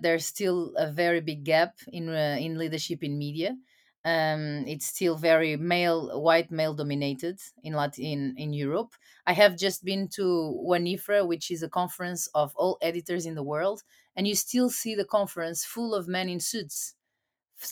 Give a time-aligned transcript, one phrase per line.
[0.00, 3.56] there's still a very big gap in uh, in leadership in media.
[4.04, 8.94] Um, it's still very male, white male dominated in Latin in Europe.
[9.26, 13.42] I have just been to WAN-IFRA, which is a conference of all editors in the
[13.42, 13.82] world,
[14.16, 16.94] and you still see the conference full of men in suits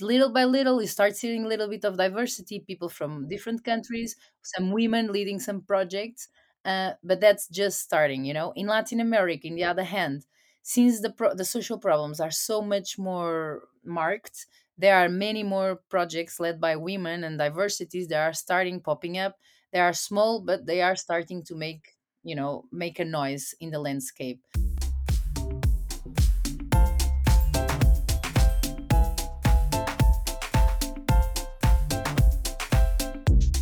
[0.00, 4.16] little by little you start seeing a little bit of diversity people from different countries
[4.42, 6.28] some women leading some projects
[6.64, 10.26] uh, but that's just starting you know in latin america in the other hand
[10.68, 15.80] since the pro- the social problems are so much more marked there are many more
[15.88, 19.36] projects led by women and diversities that are starting popping up
[19.72, 23.70] they are small but they are starting to make you know make a noise in
[23.70, 24.40] the landscape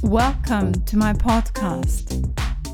[0.02, 2.04] Welcome to my podcast.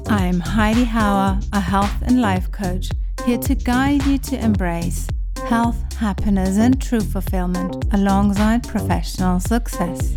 [0.08, 2.90] I'm Heidi Hauer, a health and life coach,
[3.24, 5.06] here to guide you to embrace
[5.46, 10.16] health, happiness, and true fulfillment alongside professional success.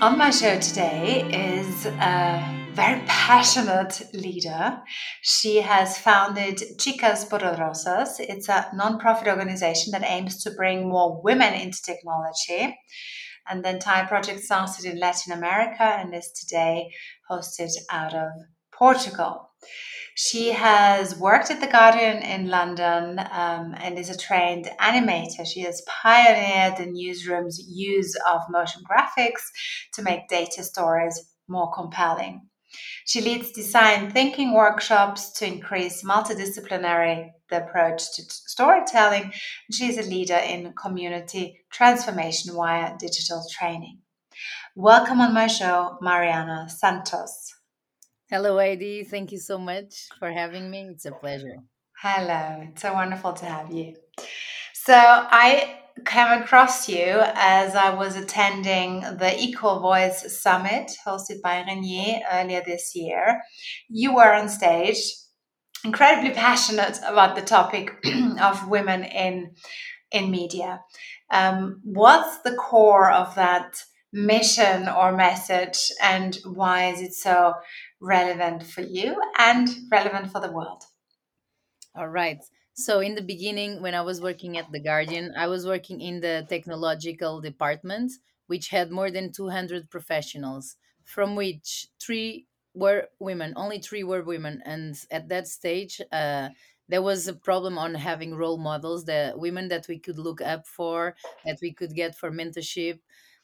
[0.00, 4.78] On my show today is a very passionate leader.
[5.22, 8.20] She has founded Chicas Poderosas.
[8.20, 12.76] It's a non-profit organization that aims to bring more women into technology.
[13.48, 16.90] And the entire project started in Latin America and is today
[17.30, 18.30] hosted out of
[18.72, 19.50] Portugal.
[20.20, 25.46] She has worked at The Guardian in London um, and is a trained animator.
[25.46, 29.42] She has pioneered the newsroom's use of motion graphics
[29.94, 32.48] to make data stories more compelling.
[33.06, 39.22] She leads design thinking workshops to increase multidisciplinary the approach to storytelling.
[39.22, 39.32] And
[39.72, 44.00] she's a leader in community transformation via digital training.
[44.74, 47.54] Welcome on my show, Mariana Santos.
[48.30, 51.56] Hello heidi thank you so much for having me it's a pleasure
[52.00, 53.96] Hello, it's so wonderful to have you.
[54.72, 61.64] So, I came across you as I was attending the Equal Voice Summit hosted by
[61.64, 63.40] Ringier earlier this year.
[63.88, 64.98] You were on stage,
[65.84, 67.90] incredibly passionate about the topic
[68.40, 69.56] of women in
[70.12, 70.80] in media.
[71.32, 73.74] Um, what's the core of that
[74.12, 77.54] mission or message, and why is it so
[78.00, 80.84] relevant for you and relevant for the world?
[81.94, 82.42] All right.
[82.74, 86.20] So in the beginning, when I was working at The Guardian, I was working in
[86.20, 88.12] the technological department,
[88.46, 93.52] which had more than 200 professionals, from which three were women.
[93.56, 94.62] Only three were women.
[94.64, 96.50] And at that stage, uh,
[96.88, 100.66] there was a problem on having role models, the women that we could look up
[100.66, 103.00] for, that we could get for mentorship.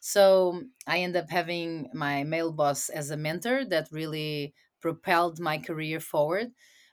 [0.06, 5.56] So I ended up having my male boss as a mentor that really propelled my
[5.58, 6.52] career forward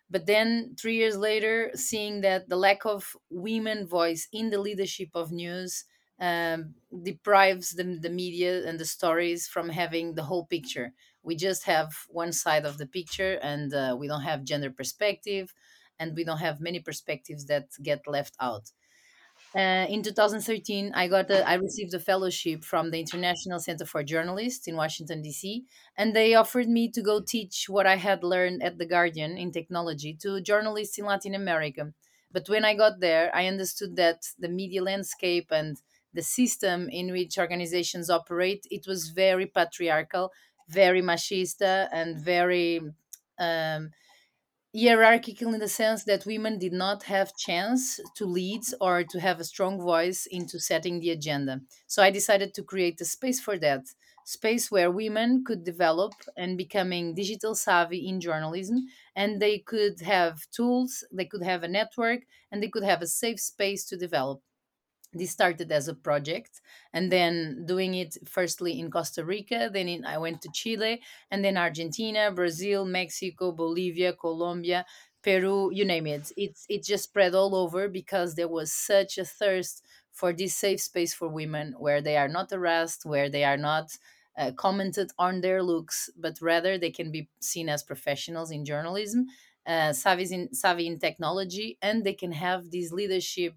[0.09, 5.09] but then three years later, seeing that the lack of women voice in the leadership
[5.15, 5.85] of news
[6.19, 10.93] um, deprives the, the media and the stories from having the whole picture.
[11.23, 15.53] We just have one side of the picture, and uh, we don't have gender perspective,
[15.97, 18.71] and we don't have many perspectives that get left out.
[19.53, 24.01] Uh, in 2013, I got a, I received a fellowship from the International Center for
[24.01, 25.65] Journalists in Washington D.C.,
[25.97, 29.51] and they offered me to go teach what I had learned at the Guardian in
[29.51, 31.91] technology to journalists in Latin America.
[32.31, 35.81] But when I got there, I understood that the media landscape and
[36.13, 40.31] the system in which organizations operate it was very patriarchal,
[40.69, 42.79] very machista, and very
[43.37, 43.91] um,
[44.75, 49.39] hierarchical in the sense that women did not have chance to lead or to have
[49.39, 51.61] a strong voice into setting the agenda.
[51.87, 53.83] So i decided to create a space for that
[54.25, 58.77] space where women could develop and becoming digital savvy in journalism
[59.15, 62.21] and they could have tools they could have a network
[62.51, 64.41] and they could have a safe space to develop
[65.13, 66.61] this started as a project
[66.93, 71.43] and then doing it firstly in costa rica then in, i went to chile and
[71.43, 74.85] then argentina brazil mexico bolivia colombia
[75.21, 76.31] peru you name it.
[76.35, 80.81] It's it just spread all over because there was such a thirst for this safe
[80.81, 83.97] space for women where they are not harassed where they are not
[84.37, 89.27] uh, commented on their looks but rather they can be seen as professionals in journalism
[89.65, 93.55] uh, savvy in savvy in technology and they can have this leadership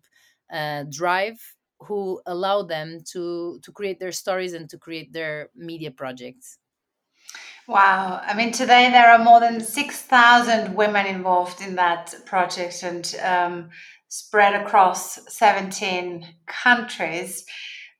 [0.53, 1.39] uh, drive
[1.81, 6.59] who allow them to to create their stories and to create their media projects
[7.67, 8.21] Wow.
[8.23, 13.71] I mean, today there are more than 6,000 women involved in that project and um,
[14.09, 17.45] spread across 17 countries.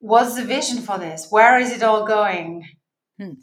[0.01, 1.29] What's the vision for this?
[1.31, 2.69] Where is it all going?
[3.19, 3.35] Hmm.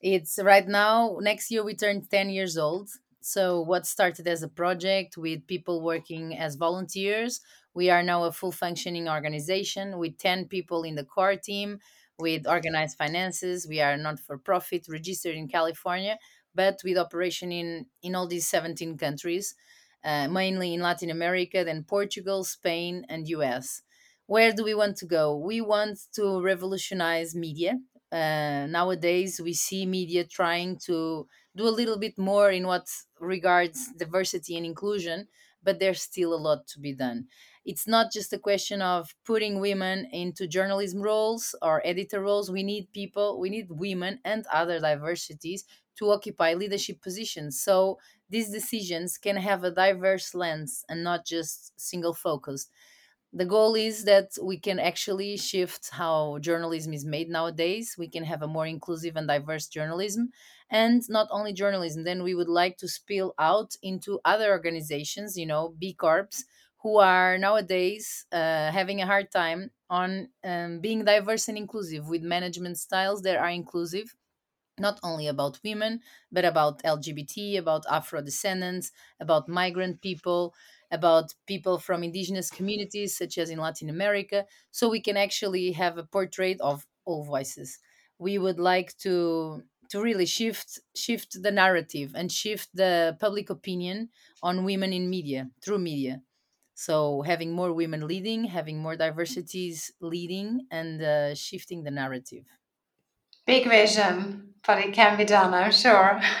[0.00, 2.90] it's right now next year we turn 10 years old
[3.22, 7.40] So, what started as a project with people working as volunteers,
[7.74, 11.78] we are now a full functioning organization with 10 people in the core team
[12.18, 13.66] with organized finances.
[13.68, 16.18] We are not for profit, registered in California,
[16.54, 19.54] but with operation in, in all these 17 countries,
[20.04, 23.82] uh, mainly in Latin America, then Portugal, Spain, and US.
[24.26, 25.36] Where do we want to go?
[25.36, 27.78] We want to revolutionize media.
[28.10, 32.86] Uh, nowadays, we see media trying to do a little bit more in what
[33.18, 35.28] regards diversity and inclusion,
[35.62, 37.26] but there's still a lot to be done.
[37.64, 42.50] It's not just a question of putting women into journalism roles or editor roles.
[42.50, 45.64] We need people, we need women and other diversities
[45.96, 47.60] to occupy leadership positions.
[47.60, 52.70] So these decisions can have a diverse lens and not just single focused
[53.32, 58.22] the goal is that we can actually shift how journalism is made nowadays we can
[58.24, 60.30] have a more inclusive and diverse journalism
[60.70, 65.46] and not only journalism then we would like to spill out into other organizations you
[65.46, 66.44] know b corps
[66.84, 72.22] who are nowadays uh, having a hard time on um, being diverse and inclusive with
[72.22, 74.14] management styles that are inclusive
[74.78, 76.00] not only about women,
[76.32, 78.90] but about LGBT, about Afro descendants,
[79.20, 80.54] about migrant people,
[80.90, 84.46] about people from indigenous communities, such as in Latin America.
[84.72, 87.78] So we can actually have a portrait of all voices.
[88.18, 94.10] We would like to to really shift shift the narrative and shift the public opinion
[94.42, 96.22] on women in media through media.
[96.74, 102.44] So having more women leading, having more diversities leading, and uh, shifting the narrative.
[103.46, 106.20] Big vision, but it can be done, I'm sure.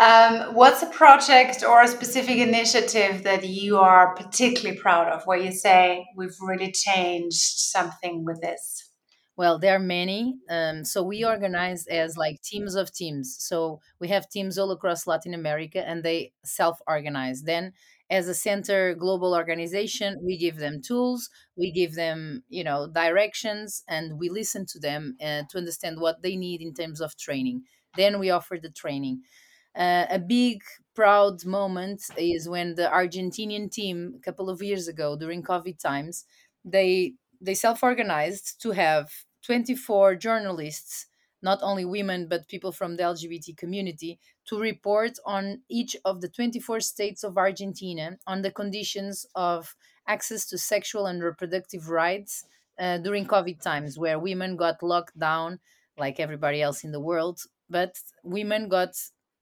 [0.00, 5.38] um, what's a project or a specific initiative that you are particularly proud of where
[5.38, 8.88] you say we've really changed something with this?
[9.36, 10.36] Well, there are many.
[10.50, 13.36] Um, so we organize as like teams of teams.
[13.38, 17.42] So we have teams all across Latin America and they self organize.
[17.42, 17.72] Then
[18.12, 23.82] as a center global organization we give them tools we give them you know directions
[23.88, 27.62] and we listen to them uh, to understand what they need in terms of training.
[27.96, 29.22] Then we offer the training.
[29.74, 30.62] Uh, a big
[30.94, 36.26] proud moment is when the argentinian team a couple of years ago during covid times
[36.64, 39.10] they they self-organized to have
[39.42, 41.06] 24 journalists
[41.42, 46.28] not only women but people from the lgbt community to report on each of the
[46.28, 52.44] 24 states of Argentina on the conditions of access to sexual and reproductive rights
[52.78, 55.60] uh, during COVID times, where women got locked down
[55.98, 58.94] like everybody else in the world, but women got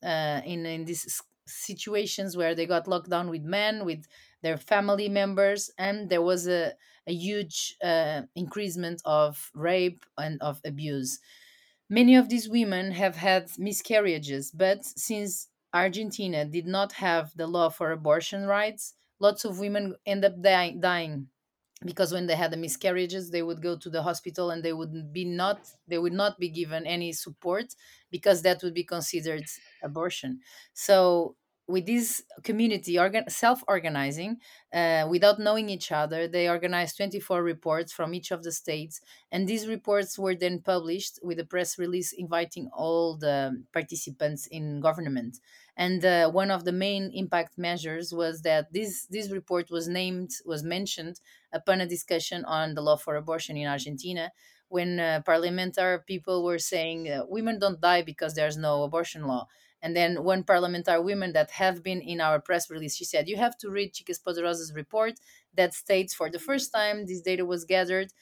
[0.03, 4.07] uh, in in these situations where they got locked down with men, with
[4.43, 6.75] their family members, and there was a,
[7.07, 11.21] a huge uh, increasement of rape and of abuse.
[11.91, 17.69] Many of these women have had miscarriages, but since Argentina did not have the law
[17.69, 21.29] for abortion rights, lots of women end up dying, dying.
[21.85, 25.13] Because when they had the miscarriages they would go to the hospital and they would
[25.15, 27.75] be not they would not be given any support
[28.11, 29.45] because that would be considered
[29.83, 30.41] abortion.
[30.75, 31.37] So
[31.71, 34.41] with this community organ- self-organizing
[34.73, 39.01] uh, without knowing each other they organized 24 reports from each of the states
[39.31, 44.81] and these reports were then published with a press release inviting all the participants in
[44.81, 45.39] government.
[45.77, 50.31] And uh, one of the main impact measures was that this this report was named
[50.45, 51.21] was mentioned
[51.53, 54.31] upon a discussion on the law for abortion in argentina
[54.69, 59.47] when uh, parliamentary people were saying uh, women don't die because there's no abortion law
[59.83, 63.37] and then one parliamentary woman that have been in our press release, she said, you
[63.37, 65.15] have to read Chicas Poderosas report
[65.55, 68.13] that states for the first time this data was gathered.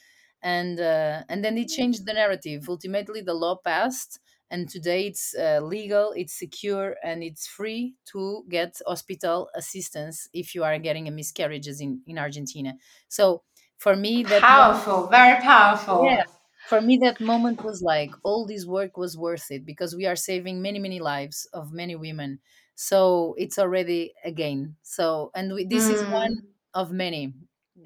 [0.41, 2.69] And, uh, and then it changed the narrative.
[2.69, 8.45] Ultimately, the law passed and today it's uh, legal it's secure and it's free to
[8.49, 12.73] get hospital assistance if you are getting a miscarriages in, in argentina
[13.09, 13.43] so
[13.77, 16.23] for me that powerful very powerful yeah
[16.69, 20.17] for me that moment was like all this work was worth it because we are
[20.17, 22.39] saving many many lives of many women
[22.75, 25.95] so it's already a gain so and we, this mm.
[25.95, 26.47] is one mm.
[26.75, 27.33] of many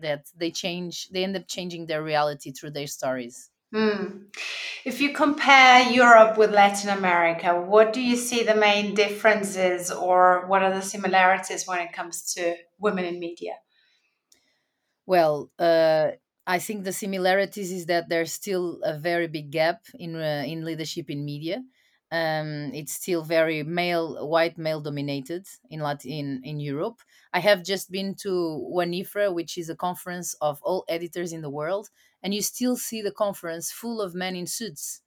[0.00, 4.22] that they change they end up changing their reality through their stories mm.
[4.84, 10.44] if you compare europe with latin america what do you see the main differences or
[10.48, 13.54] what are the similarities when it comes to women in media
[15.06, 16.10] well uh,
[16.56, 20.58] I think the similarities is that there's still a very big gap in uh, in
[20.68, 21.56] leadership in media.
[22.20, 26.98] Um, it's still very male, white male dominated in Latin in, Europe.
[27.32, 28.32] I have just been to
[28.76, 31.88] WAN-IFRA, which is a conference of all editors in the world,
[32.22, 35.00] and you still see the conference full of men in suits,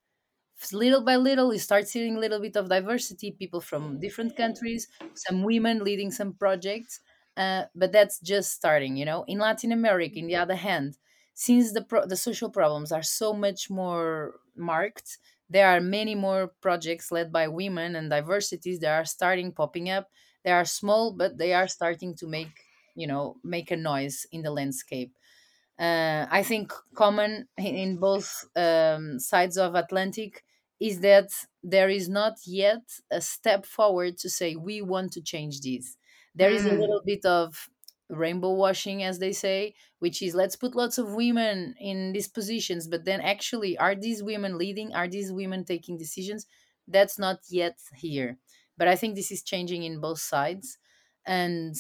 [0.74, 4.88] little by little you start seeing a little bit of diversity people from different countries
[5.14, 7.02] some women leading some projects
[7.38, 10.98] uh, but that's just starting you know in latin america in the other hand
[11.36, 16.48] since the pro- the social problems are so much more marked there are many more
[16.62, 20.10] projects led by women and diversities that are starting popping up
[20.44, 22.64] they are small but they are starting to make
[22.96, 25.14] you know make a noise in the landscape
[25.80, 30.44] uh, I think common in both um, sides of Atlantic
[30.80, 31.30] is that
[31.64, 35.98] there is not yet a step forward to say we want to change this.
[36.34, 36.76] There is a Mm.
[36.76, 37.70] little bit of
[38.10, 42.88] rainbow washing, as they say, which is let's put lots of women in these positions,
[42.88, 44.94] but then actually, are these women leading?
[44.94, 46.46] Are these women taking decisions?
[46.88, 48.38] That's not yet here.
[48.78, 50.78] But I think this is changing in both sides.
[51.26, 51.76] And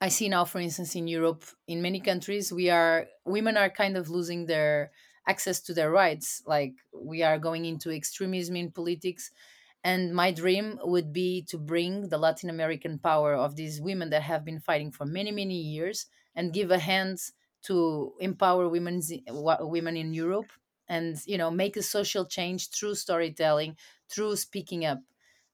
[0.00, 3.96] I see now, for instance, in Europe, in many countries, we are women are kind
[3.96, 4.92] of losing their
[5.26, 6.42] access to their rights.
[6.46, 9.30] Like we are going into extremism in politics,
[9.84, 14.22] and my dream would be to bring the Latin American power of these women that
[14.22, 17.18] have been fighting for many, many years, and give a hand
[17.64, 20.52] to empower women's women in Europe,
[20.88, 23.76] and you know, make a social change through storytelling,
[24.08, 25.00] through speaking up.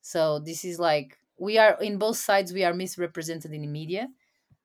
[0.00, 2.52] So this is like we are in both sides.
[2.52, 4.08] We are misrepresented in the media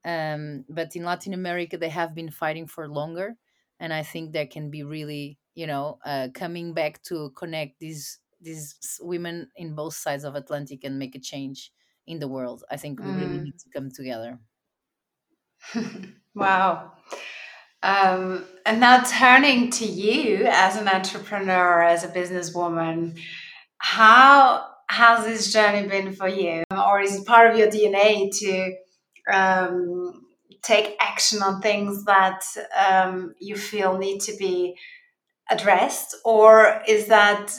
[0.04, 3.38] um, but in Latin America they have been fighting for longer,
[3.80, 8.20] and I think that can be really you know uh, coming back to connect these
[8.42, 11.72] these women in both sides of Atlantic and make a change
[12.08, 12.64] in the world.
[12.72, 13.44] I think we really Mm.
[13.44, 14.40] need to come together.
[16.36, 16.92] Wow.
[17.84, 23.20] Um, and now turning to you as an entrepreneur, as a businesswoman,
[23.78, 26.64] how has this journey been for you?
[26.72, 28.76] Or is it part of your DNA to
[29.34, 30.26] um,
[30.64, 32.44] take action on things that
[32.76, 34.78] um, you feel need to be
[35.50, 36.16] addressed?
[36.24, 37.58] Or is that,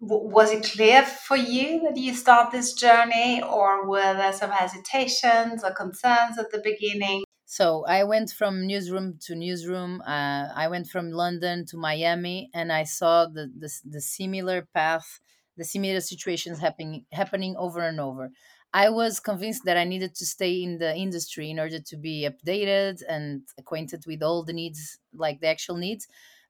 [0.00, 3.42] was it clear for you that you start this journey?
[3.42, 7.24] Or were there some hesitations or concerns at the beginning?
[7.50, 10.02] So I went from newsroom to newsroom.
[10.02, 15.18] Uh, I went from London to Miami, and I saw the the, the similar path,
[15.56, 18.32] the similar situations happening happening over and over.
[18.74, 22.28] I was convinced that I needed to stay in the industry in order to be
[22.28, 26.06] updated and acquainted with all the needs, like the actual needs.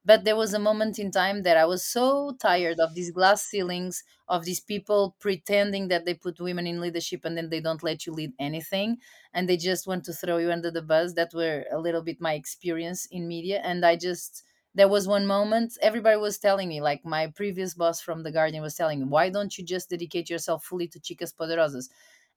[0.09, 3.41] But there was a moment in time that I was so tired of these glass
[3.45, 7.83] ceilings, of these people pretending that they put women in leadership and then they don't
[7.83, 8.91] let you lead anything
[9.35, 11.15] and they just want to throw you under the bus.
[11.15, 14.43] That were a little bit my experience in media and i just
[14.75, 18.63] there was one moment everybody was telling me like my previous boss from the guardian
[18.63, 21.89] was telling me why don't you just dedicate yourself fully to chicas poderosas?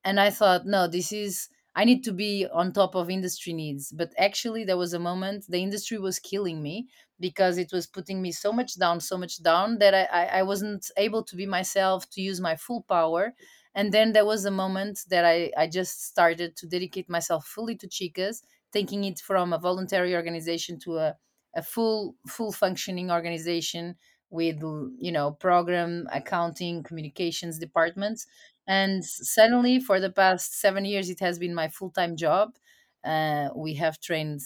[0.04, 3.92] And i thought no this is i need to be on top of industry needs.
[3.92, 8.22] But actually there was a moment the industry was killing me because it was putting
[8.22, 12.10] me so much down so much down that i i, wasn't able to be myself
[12.12, 13.34] to use my full power.
[13.74, 17.76] And then there was a moment that I, I just started to dedicate myself fully
[17.78, 18.42] to chicas
[18.74, 21.18] taking it from a voluntary organization to a,
[21.56, 23.96] a full full functioning organization
[24.30, 24.62] with
[24.98, 28.28] you know program accounting communications departments
[28.68, 32.56] and suddenly for the past seven years it has been my full-time job
[33.04, 34.40] uh, we have trained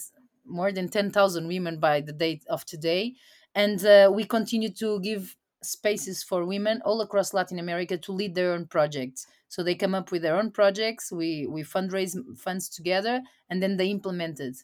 [0.44, 3.14] more than 10000 women by the date of today
[3.54, 8.34] and uh, we continue to give spaces for women all across Latin America to lead
[8.34, 9.26] their own projects.
[9.48, 11.10] So they come up with their own projects.
[11.10, 14.58] We we fundraise funds together, and then they implement it.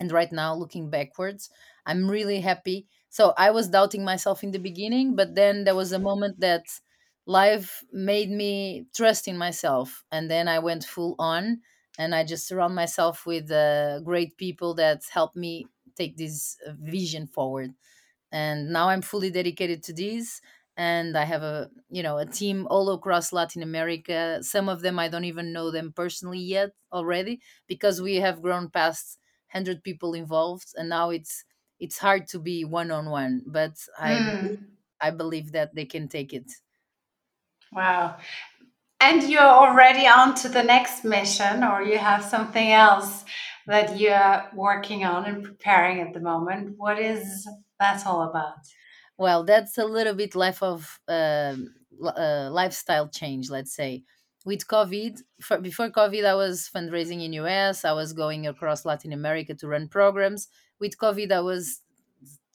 [0.00, 1.50] And right now, looking backwards,
[1.86, 2.86] I'm really happy.
[3.08, 6.64] So I was doubting myself in the beginning, but then there was a moment that
[7.26, 11.62] life made me trust in myself, and then I went full on,
[11.98, 15.66] and I just surround myself with uh, great people that help me
[15.96, 17.74] take this uh, vision forward.
[18.32, 20.40] And now i'm fully dedicated to this
[20.76, 24.40] and i have a you know a team all across latin america.
[24.42, 28.68] Some of them i don't even know them personally yet already because we have grown
[28.70, 29.18] past
[29.52, 31.44] 100 people involved and now it's
[31.78, 34.76] it's hard to be one on one but i Mm.
[35.00, 36.50] i believe that they can take it
[37.76, 38.16] Wow.
[39.00, 43.24] And you're already on to the next mission, or you have something else
[43.66, 46.74] that you're working on and preparing at the moment.
[46.78, 47.46] What is
[47.78, 48.60] that all about?
[49.18, 54.04] Well, that's a little bit life of li- uh, lifestyle change, let's say.
[54.46, 57.84] With COVID, for, before COVID, I was fundraising in US.
[57.84, 60.48] I was going across Latin America to run programs.
[60.80, 61.82] With COVID, I was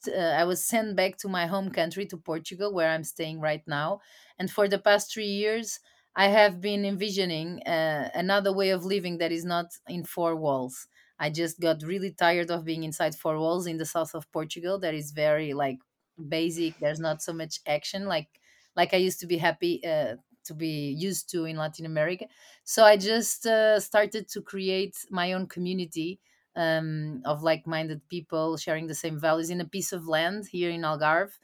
[0.08, 3.62] uh, I was sent back to my home country to Portugal, where I'm staying right
[3.68, 4.00] now.
[4.42, 5.80] And for the past three years,
[6.16, 10.88] I have been envisioning uh, another way of living that is not in four walls.
[11.20, 14.80] I just got really tired of being inside four walls in the south of Portugal.
[14.80, 15.80] That is very like
[16.28, 18.30] basic there's not so much action like
[18.76, 22.26] like i used to be happy uh, to be used to in latin america
[22.64, 26.20] so i just uh, started to create my own community
[26.56, 30.82] um, of like-minded people sharing the same values in a piece of land here in
[30.82, 31.40] algarve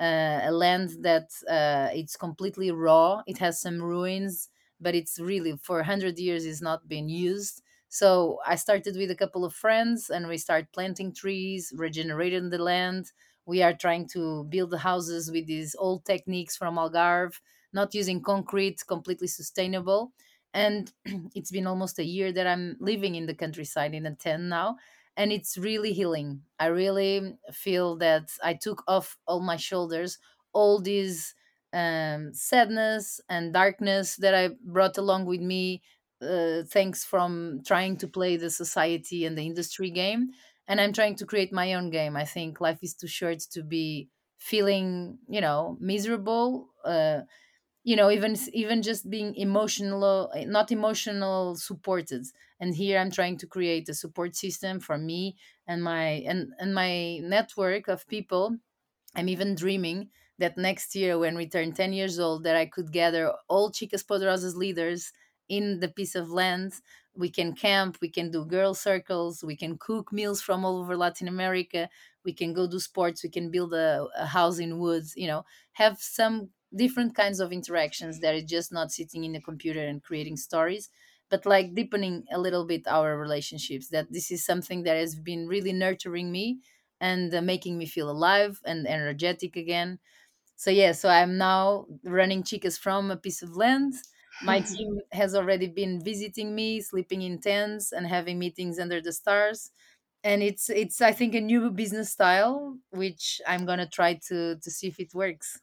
[0.00, 4.48] uh, a land that uh, it's completely raw it has some ruins
[4.80, 9.16] but it's really for 100 years is not been used so i started with a
[9.16, 13.12] couple of friends and we start planting trees regenerating the land
[13.46, 17.40] we are trying to build houses with these old techniques from Algarve,
[17.72, 20.12] not using concrete, completely sustainable.
[20.52, 20.92] And
[21.34, 24.76] it's been almost a year that I'm living in the countryside in a tent now.
[25.18, 26.44] And it's really healing.
[26.60, 30.18] I really feel that I took off all my shoulders
[30.54, 31.34] all these
[31.74, 35.82] um, sadness and darkness that I brought along with me,
[36.22, 40.30] uh, thanks from trying to play the society and the industry game
[40.66, 42.16] and I'm trying to create my own game.
[42.16, 46.70] I think life is too short to be feeling, you know, miserable.
[46.84, 47.22] Uh,
[47.88, 52.24] you know, even even just being emotional, eh, not emotional supported.
[52.60, 56.74] And here I'm trying to create a support system for me and my and and
[56.74, 58.44] my network of people
[59.14, 62.92] I'm even dreaming that next year, when we turn 10 years old, that I could
[62.92, 65.12] gather all Chicas Poderosas leaders
[65.48, 66.74] in the piece of land.
[67.14, 70.96] We can camp, we can do girl circles, we can cook meals from all over
[70.96, 71.88] Latin America,
[72.24, 75.44] we can go do sports, we can build a, a house in woods, you know,
[75.72, 80.02] have some different kinds of interactions that is just not sitting in the computer and
[80.02, 80.90] creating stories
[81.30, 85.46] but like deepening a little bit our relationships that this is something that has been
[85.46, 86.60] really nurturing me
[87.00, 89.98] and uh, making me feel alive and energetic again.
[90.56, 93.94] So yeah, so I'm now running chicas from a piece of land.
[94.40, 99.12] My team has already been visiting me, sleeping in tents and having meetings under the
[99.12, 99.70] stars.
[100.24, 104.70] And it's it's I think a new business style which I'm gonna try to to
[104.70, 105.60] see if it works.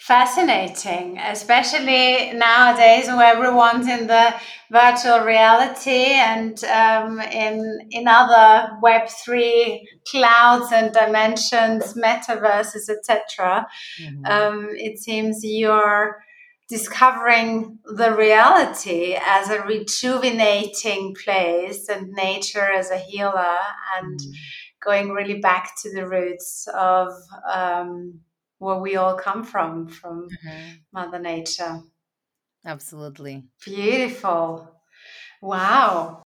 [0.00, 4.34] Fascinating, especially nowadays where everyone's in the
[4.70, 13.66] virtual reality and um, in in other Web three clouds and dimensions, metaverses, etc.
[14.00, 14.28] Mhm.
[14.28, 16.22] Um, it seems you're
[16.68, 23.58] discovering the reality as a rejuvenating place and nature as a healer
[23.96, 24.32] and Mhm.
[24.80, 27.08] going really back to the roots of
[27.48, 28.20] um,
[28.62, 30.80] where we all come from, from Mhm.
[30.92, 31.82] Mother Nature.
[32.64, 33.44] Absolutely.
[33.64, 34.70] Beautiful.
[35.40, 36.22] Wow.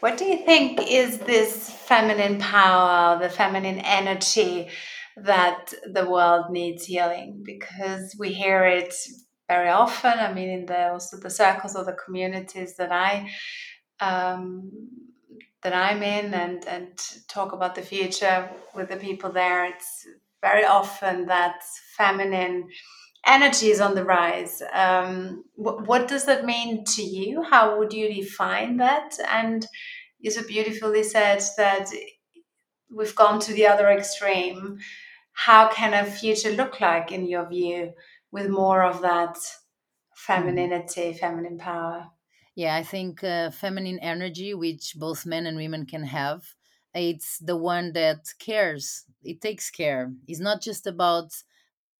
[0.00, 4.68] What do you think is this feminine power, the feminine energy
[5.16, 7.42] that the world needs healing?
[7.44, 8.94] Because we hear it
[9.48, 10.18] very often.
[10.18, 13.30] I mean, in the also the circles or the communities that I
[14.00, 14.72] um,
[15.62, 19.66] that I'm in, and and talk about the future with the people there.
[19.66, 20.06] It's
[20.42, 21.62] very often that
[21.96, 22.68] feminine
[23.24, 24.62] energy is on the rise.
[24.72, 27.42] Um, wh- what does that mean to you?
[27.42, 29.14] How would you define that?
[29.28, 29.66] And
[30.18, 31.88] you so beautifully said that
[32.94, 34.78] we've gone to the other extreme.
[35.32, 37.92] How can a future look like in your view
[38.30, 39.38] with more of that
[40.14, 42.08] femininity, feminine power?
[42.54, 46.42] Yeah, I think uh, feminine energy, which both men and women can have,
[46.94, 49.04] it's the one that cares.
[49.22, 50.12] It takes care.
[50.26, 51.32] It's not just about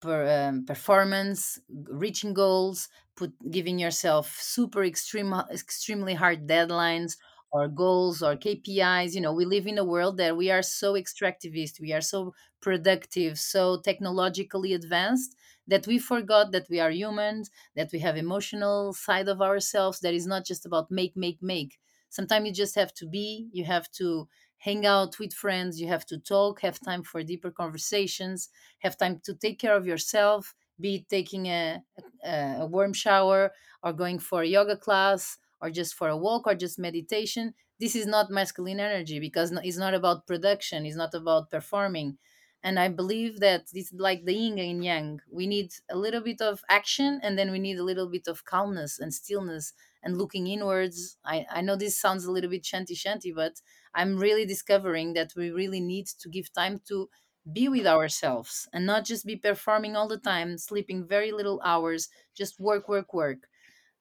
[0.00, 7.16] per, um, performance, reaching goals, put giving yourself super extreme, extremely hard deadlines
[7.52, 9.14] or goals or KPIs.
[9.14, 12.34] You know, we live in a world that we are so extractivist, we are so
[12.60, 18.92] productive, so technologically advanced that we forgot that we are humans, that we have emotional
[18.92, 21.78] side of ourselves that is not just about make, make, make.
[22.08, 24.28] Sometimes you just have to be, you have to
[24.66, 28.48] hang out with friends, you have to talk, have time for deeper conversations
[28.78, 31.82] have time to take care of yourself, be it taking a,
[32.24, 36.46] a, a warm shower or going for a yoga class or just for a walk
[36.46, 37.54] or just meditation.
[37.78, 42.18] This is not masculine energy because it's not about production, it's not about performing.
[42.62, 45.20] And I believe that it's like the yin and yang.
[45.30, 48.44] We need a little bit of action and then we need a little bit of
[48.44, 49.72] calmness and stillness
[50.02, 51.18] and looking inwards.
[51.24, 53.60] I, I know this sounds a little bit shanti shanti, but
[53.94, 57.10] I'm really discovering that we really need to give time to
[57.52, 62.08] be with ourselves and not just be performing all the time, sleeping very little hours,
[62.34, 63.48] just work, work, work.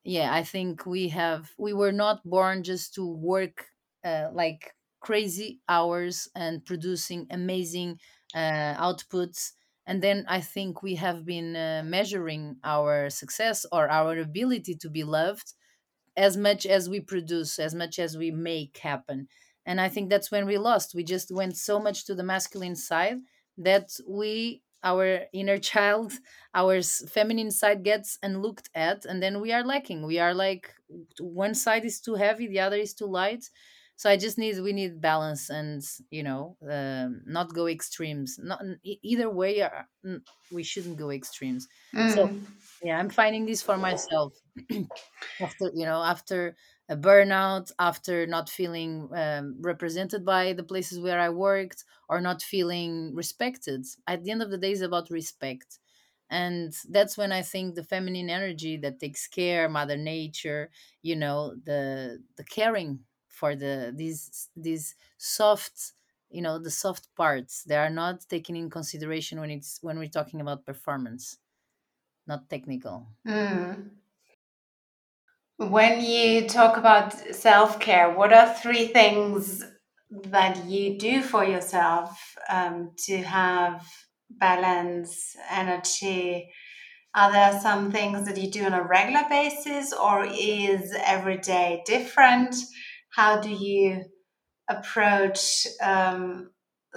[0.04, 3.68] Yeah, I think we have, we were not born just to work
[4.04, 8.00] uh, like crazy hours and producing amazing
[8.36, 9.52] outputs.
[9.86, 14.90] And then I think we have been uh, measuring our success or our ability to
[14.90, 15.54] be loved
[16.18, 19.28] as much as we produce, as much as we make happen.
[19.66, 20.94] And I think that's when we lost.
[20.96, 23.20] We just went so much to the masculine side
[23.58, 26.14] that we our inner child
[26.56, 30.74] our feminine side gets and looked at and then we are lacking we are like
[31.20, 33.46] one side is too heavy the other is too light
[33.96, 38.40] so i just need we need balance and you know um, not go extremes.
[38.40, 39.84] Not either way uh,
[40.50, 41.68] we shouldn't go extremes.
[42.06, 42.46] So Mm.
[42.84, 44.34] yeah i'm finding this for myself
[45.42, 46.56] after you know after
[46.90, 52.42] a burnout after not feeling um, represented by the places where i worked or not
[52.42, 53.86] feeling respected.
[54.08, 55.80] At the end of the day it's about respect.
[56.30, 61.56] And that's when i think the feminine energy that takes care mother nature you know
[61.70, 63.04] the the caring
[63.42, 64.86] for the these these
[65.18, 65.76] soft
[66.30, 70.18] you know the soft parts they are not taken in consideration when it's when we're
[70.20, 71.24] talking about performance
[72.32, 73.92] not technical Mm.
[75.58, 79.64] When you talk about self care, what are three things
[80.10, 82.10] that you do for yourself
[82.50, 83.86] um, to have
[84.30, 86.50] balance, energy?
[87.14, 91.84] Are there some things that you do on a regular basis, or is every day
[91.86, 92.56] different?
[93.12, 94.06] How do you
[94.70, 96.52] approach um,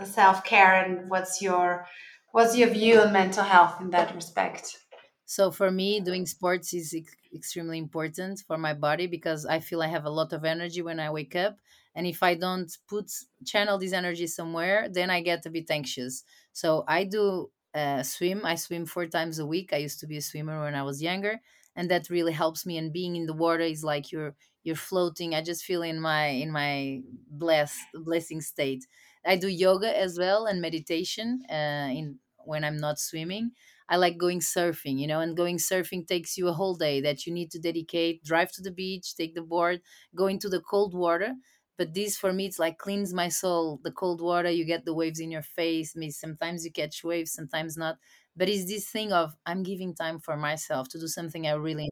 [0.04, 1.86] self care, and what's your
[2.32, 4.78] what's your view on mental health in that respect?
[5.26, 9.82] So for me, doing sports is ex- extremely important for my body because I feel
[9.82, 11.58] I have a lot of energy when I wake up,
[11.94, 13.10] and if I don't put
[13.46, 16.24] channel this energy somewhere, then I get a bit anxious.
[16.52, 18.44] So I do uh, swim.
[18.44, 19.72] I swim four times a week.
[19.72, 21.40] I used to be a swimmer when I was younger,
[21.74, 22.76] and that really helps me.
[22.76, 25.34] And being in the water is like you're you're floating.
[25.34, 28.86] I just feel in my in my bless blessing state.
[29.24, 33.52] I do yoga as well and meditation uh, in when I'm not swimming
[33.88, 37.26] I like going surfing, you know, and going surfing takes you a whole day that
[37.26, 39.82] you need to dedicate, drive to the beach, take the board,
[40.14, 41.34] go into the cold water.
[41.76, 43.80] But this for me, it's like cleans my soul.
[43.82, 45.94] The cold water, you get the waves in your face.
[45.96, 47.98] Me, sometimes you catch waves, sometimes not.
[48.36, 51.90] But it's this thing of I'm giving time for myself to do something I really.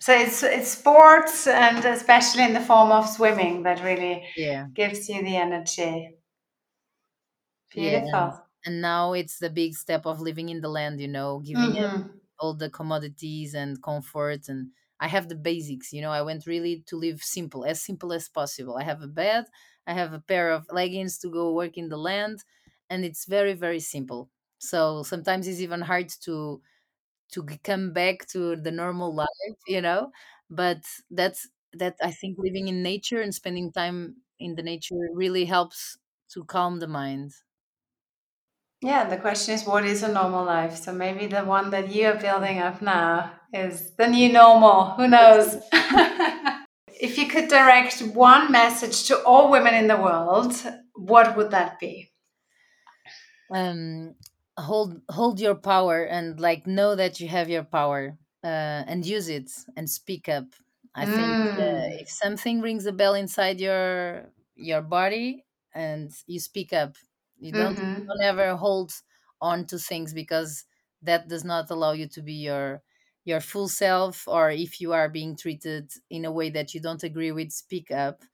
[0.00, 4.68] So it's it's sports and especially in the form of swimming that really Yeah.
[4.74, 6.16] gives you the energy.
[7.74, 8.00] Yeah.
[8.12, 8.46] And, Beautiful.
[8.64, 12.20] and now it's the big step of living in the land, you know, giving hmm
[12.40, 16.82] all the commodities and comfort and i have the basics you know i went really
[16.86, 19.46] to live simple as simple as possible i have a bed
[19.86, 22.44] i have a pair of leggings to go work in the land
[22.90, 26.62] and it's very very simple so sometimes it's even hard to
[27.32, 30.10] to come back to the normal life you know
[30.50, 35.44] but that's that i think living in nature and spending time in the nature really
[35.44, 37.32] helps to calm the mind
[38.82, 40.74] Yeah, the question is, what is a normal life?
[40.76, 44.92] So maybe the one that you are building up now is the new normal.
[44.92, 45.54] Who knows?
[47.00, 50.54] if you could direct one message to all women in the world,
[50.94, 52.10] what would that be?
[53.50, 54.14] um
[54.60, 59.28] hold hold your power and like know that you have your power uh, and use
[59.28, 60.46] it and speak up.
[60.94, 62.00] I think uh, Mm.
[62.00, 66.96] if something rings a bell inside your your body and you speak up
[67.38, 68.92] you don't hmm don't ever hold
[69.40, 70.64] on to things because
[71.02, 72.82] that does not allow you to be your
[73.24, 77.02] your full self or if you are being treated in a way that you don't
[77.04, 78.24] agree with speak up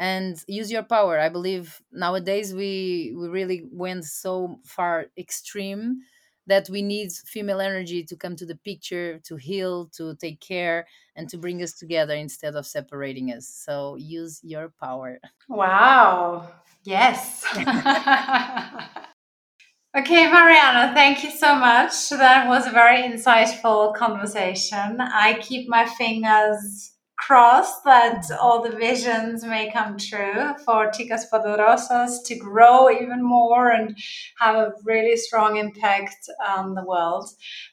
[0.00, 5.98] and use your power i believe nowadays we we really went so far extreme
[6.46, 10.86] that we need female energy to come to the picture to heal to take care
[11.16, 16.50] and to bring us together instead of separating us so use your power Wow.
[16.84, 17.44] Yes.
[19.96, 22.08] Okay, Mariana, thank you so much.
[22.10, 25.00] That was a very insightful conversation.
[25.00, 32.24] I keep my fingers crossed that all the visions may come true for Chicas Poderosas
[32.26, 33.96] to grow even more and
[34.38, 37.28] have a really strong impact on the world,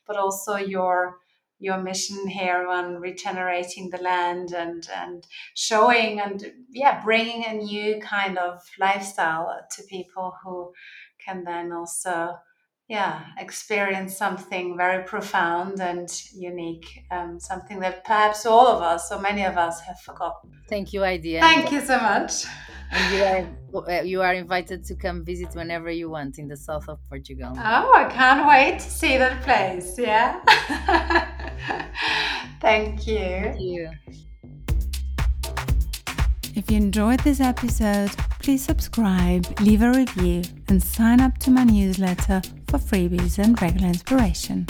[0.07, 1.17] but also your
[1.59, 7.99] your mission here on regenerating the land and and showing and yeah bringing a new
[8.01, 10.73] kind of lifestyle to people who
[11.23, 12.35] can then also
[12.91, 19.19] yeah experience something very profound and unique um, something that perhaps all of us or
[19.21, 20.51] many of us have forgotten.
[20.67, 22.45] Thank you Heidi thank you so much.
[22.91, 23.41] and you are
[23.89, 27.53] uh, you are invited to come visit whenever you want in the south of portugal.
[27.55, 30.31] Oh i can't wait to see that place yeah.
[32.61, 33.17] Thank you.
[33.17, 33.89] Thank you.
[36.53, 41.63] If you enjoyed this episode, please subscribe, leave a review, and sign up to my
[41.63, 44.65] newsletter for freebies and regular inspiration.